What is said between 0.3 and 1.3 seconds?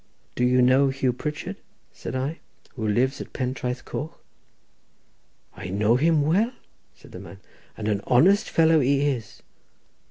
"Do you know Hugh